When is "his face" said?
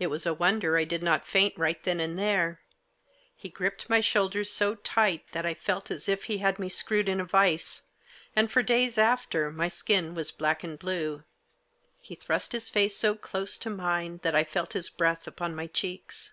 12.52-12.96